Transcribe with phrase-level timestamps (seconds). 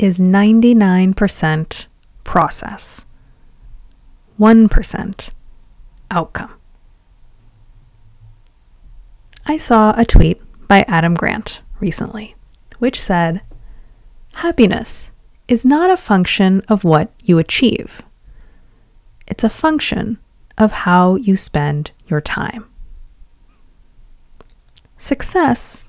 [0.00, 1.86] is 99%
[2.24, 3.04] process,
[4.38, 5.30] 1%
[6.10, 6.56] outcome.
[9.44, 12.34] I saw a tweet by Adam Grant recently,
[12.78, 13.42] which said,
[14.36, 15.12] Happiness
[15.48, 18.00] is not a function of what you achieve,
[19.26, 20.18] it's a function
[20.56, 22.66] of how you spend your time.
[24.96, 25.88] Success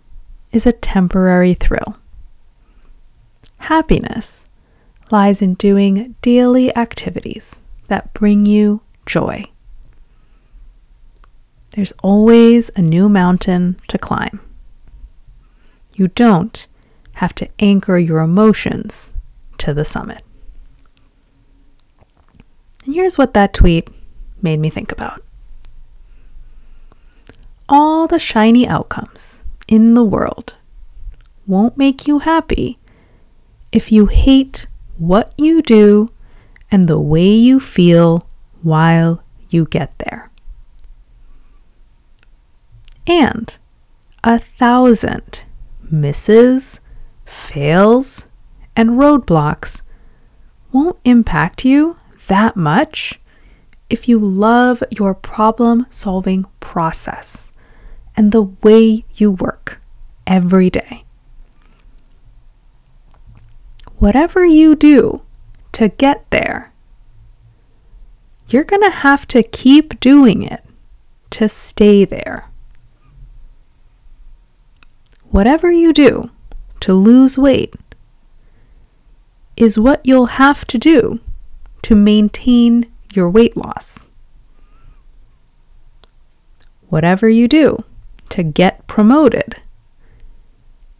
[0.51, 1.95] is a temporary thrill
[3.71, 4.43] Happiness
[5.11, 9.45] lies in doing daily activities that bring you joy.
[11.69, 14.41] There's always a new mountain to climb.
[15.95, 16.67] You don't
[17.13, 19.13] have to anchor your emotions
[19.59, 20.21] to the summit.
[22.83, 23.89] And here's what that tweet
[24.41, 25.21] made me think about
[27.69, 30.55] all the shiny outcomes in the world
[31.47, 32.75] won't make you happy
[33.71, 36.07] if you hate what you do
[36.69, 38.27] and the way you feel
[38.61, 40.29] while you get there.
[43.07, 43.55] And
[44.23, 45.43] a thousand
[45.89, 46.79] misses,
[47.25, 48.25] fails,
[48.75, 49.81] and roadblocks
[50.71, 51.95] won't impact you
[52.27, 53.19] that much
[53.89, 57.51] if you love your problem solving process
[58.15, 59.81] and the way you work
[60.25, 61.03] every day
[64.01, 65.15] whatever you do
[65.71, 66.73] to get there,
[68.47, 70.65] you're going to have to keep doing it
[71.29, 72.49] to stay there.
[75.29, 76.23] Whatever you do
[76.79, 77.75] to lose weight
[79.55, 81.19] is what you'll have to do
[81.83, 84.07] to maintain your weight loss.
[86.89, 87.77] Whatever you do
[88.29, 89.61] to get promoted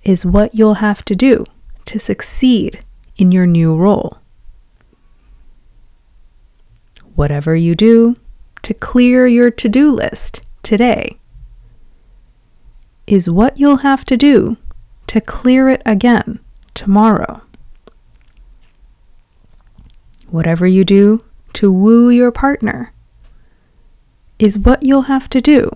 [0.04, 1.44] is what you'll have to do
[1.86, 2.80] to succeed
[3.18, 4.18] in your new role.
[7.16, 8.16] Whatever you do
[8.64, 11.20] to clear your to do list today
[13.08, 14.56] is what you'll have to do
[15.08, 16.40] to clear it again
[16.74, 17.42] tomorrow.
[20.30, 21.20] Whatever you do
[21.54, 22.94] to woo your partner
[24.40, 25.70] is what you'll have to do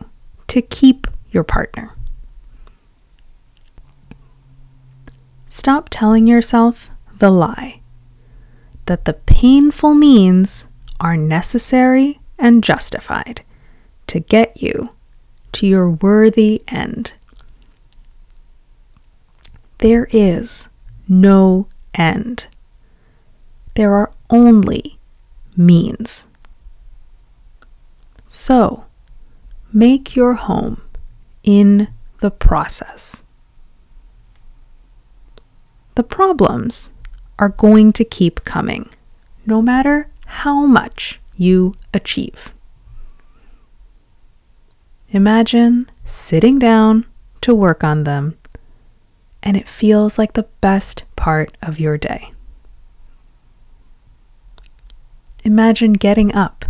[0.47, 1.93] to keep your partner.
[5.45, 6.89] Stop telling yourself
[7.19, 7.81] the lie
[8.85, 10.67] that the painful means
[10.99, 13.43] are necessary and justified
[14.07, 14.87] to get you
[15.51, 17.13] to your worthy end.
[19.79, 20.69] There is
[21.07, 22.47] no end.
[23.75, 24.99] There are only
[25.55, 26.27] means.
[28.27, 28.85] So,
[29.71, 30.81] make your home
[31.43, 31.87] in
[32.19, 33.23] the process.
[35.95, 36.91] The problems
[37.37, 38.89] are going to keep coming,
[39.45, 42.53] no matter how much you achieve.
[45.09, 47.05] Imagine sitting down
[47.41, 48.37] to work on them,
[49.43, 52.31] and it feels like the best part of your day.
[55.43, 56.65] Imagine getting up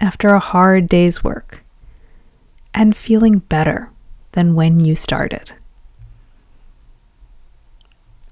[0.00, 1.62] after a hard day's work
[2.74, 3.90] and feeling better
[4.32, 5.52] than when you started.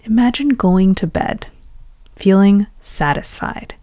[0.05, 1.47] Imagine going to bed
[2.17, 3.75] feeling satisfied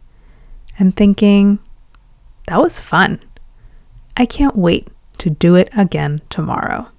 [0.80, 1.60] and thinking,
[2.48, 3.22] that was fun.
[4.18, 4.88] I can't wait
[5.20, 6.90] to do it again tomorrow.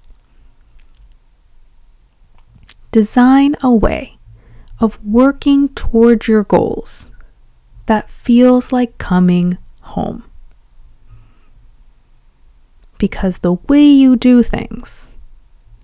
[2.91, 4.17] Design a way
[4.79, 7.11] of working towards your goals
[7.85, 10.23] that feels like coming home.
[12.97, 15.13] Because the way you do things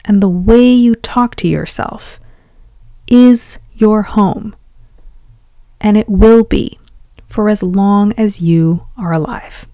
[0.05, 2.19] and the way you talk to yourself
[3.07, 4.55] is your home
[5.81, 6.77] and it will be
[7.27, 9.65] for as long as you are alive.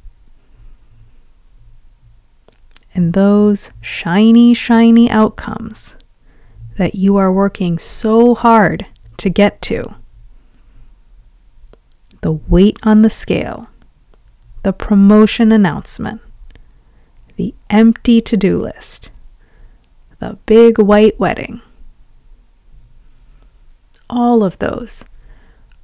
[2.94, 5.96] And those shiny, shiny outcomes
[6.78, 8.88] that you are working so hard
[9.18, 9.96] to get to
[12.22, 13.68] the weight on the scale,
[14.64, 16.22] the promotion announcement,
[17.36, 19.12] the empty to do list,
[20.20, 21.62] the big white wedding
[24.10, 25.06] all of those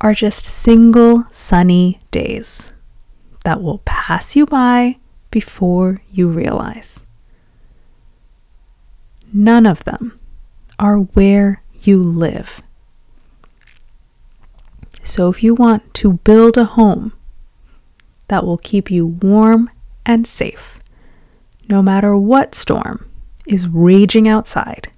[0.01, 2.73] are just single sunny days
[3.45, 4.97] that will pass you by
[5.29, 7.05] before you realize.
[9.31, 10.19] None of them
[10.77, 12.59] are where you live.
[15.03, 17.13] So, if you want to build a home
[18.27, 19.69] that will keep you warm
[20.05, 20.79] and safe,
[21.69, 23.09] no matter what storm
[23.45, 24.91] is raging outside,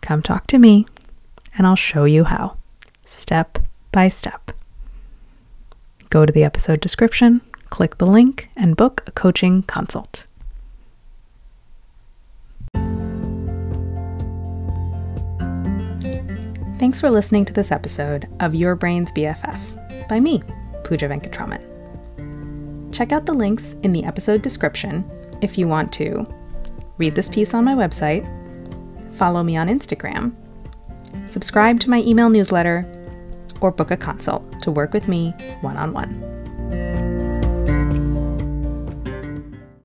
[0.00, 0.86] come talk to me
[1.56, 2.56] and I'll show you how,
[3.06, 3.58] step
[3.92, 4.50] by step.
[6.10, 7.40] Go to the episode description,
[7.70, 10.24] click the link, and book a coaching consult.
[16.78, 20.42] Thanks for listening to this episode of Your Brain's BFF by me,
[20.82, 22.92] Pooja Venkatraman.
[22.92, 25.08] Check out the links in the episode description
[25.40, 26.24] if you want to
[26.98, 28.24] read this piece on my website,
[29.14, 30.34] follow me on Instagram,
[31.34, 32.86] subscribe to my email newsletter,
[33.60, 36.43] or book a consult to work with me one on one.